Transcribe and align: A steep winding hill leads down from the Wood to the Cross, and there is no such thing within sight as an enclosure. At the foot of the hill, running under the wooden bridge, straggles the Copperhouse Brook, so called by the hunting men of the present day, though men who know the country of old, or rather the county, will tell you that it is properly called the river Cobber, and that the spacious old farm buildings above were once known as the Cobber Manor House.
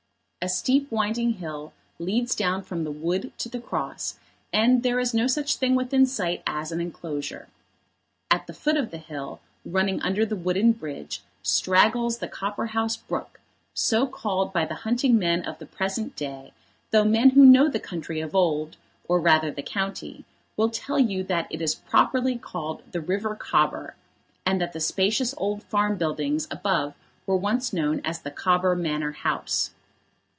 A 0.43 0.49
steep 0.49 0.91
winding 0.91 1.33
hill 1.33 1.71
leads 1.99 2.33
down 2.33 2.63
from 2.63 2.83
the 2.83 2.89
Wood 2.89 3.31
to 3.37 3.47
the 3.47 3.59
Cross, 3.59 4.17
and 4.51 4.81
there 4.81 4.99
is 4.99 5.13
no 5.13 5.27
such 5.27 5.57
thing 5.57 5.75
within 5.75 6.03
sight 6.07 6.41
as 6.47 6.71
an 6.71 6.81
enclosure. 6.81 7.47
At 8.31 8.47
the 8.47 8.53
foot 8.53 8.75
of 8.75 8.89
the 8.89 8.97
hill, 8.97 9.39
running 9.63 10.01
under 10.01 10.25
the 10.25 10.35
wooden 10.35 10.71
bridge, 10.71 11.21
straggles 11.43 12.17
the 12.17 12.27
Copperhouse 12.27 12.97
Brook, 12.97 13.39
so 13.75 14.07
called 14.07 14.51
by 14.51 14.65
the 14.65 14.73
hunting 14.81 15.19
men 15.19 15.43
of 15.45 15.59
the 15.59 15.67
present 15.67 16.15
day, 16.15 16.53
though 16.89 17.05
men 17.05 17.29
who 17.29 17.45
know 17.45 17.69
the 17.69 17.79
country 17.79 18.19
of 18.19 18.33
old, 18.33 18.77
or 19.07 19.19
rather 19.19 19.51
the 19.51 19.61
county, 19.61 20.25
will 20.57 20.69
tell 20.71 20.97
you 20.97 21.21
that 21.23 21.45
it 21.51 21.61
is 21.61 21.75
properly 21.75 22.35
called 22.35 22.81
the 22.91 22.99
river 22.99 23.35
Cobber, 23.35 23.93
and 24.43 24.59
that 24.59 24.73
the 24.73 24.79
spacious 24.81 25.35
old 25.37 25.61
farm 25.61 25.97
buildings 25.97 26.47
above 26.49 26.95
were 27.27 27.37
once 27.37 27.71
known 27.71 28.01
as 28.03 28.19
the 28.21 28.31
Cobber 28.31 28.75
Manor 28.75 29.11
House. 29.11 29.75